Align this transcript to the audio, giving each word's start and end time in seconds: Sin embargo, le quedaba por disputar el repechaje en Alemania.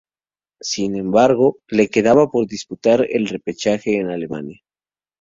Sin 0.61 0.95
embargo, 0.95 1.59
le 1.67 1.87
quedaba 1.89 2.31
por 2.31 2.47
disputar 2.47 3.05
el 3.07 3.27
repechaje 3.27 3.97
en 3.97 4.09
Alemania. 4.09 4.63